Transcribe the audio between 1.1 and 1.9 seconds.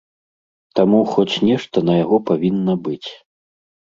хоць нешта